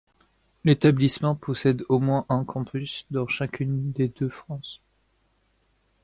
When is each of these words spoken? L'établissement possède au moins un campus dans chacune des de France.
L'établissement 0.63 1.35
possède 1.35 1.83
au 1.87 1.99
moins 1.99 2.25
un 2.27 2.43
campus 2.43 3.05
dans 3.11 3.27
chacune 3.27 3.91
des 3.91 4.07
de 4.07 4.27
France. 4.27 4.81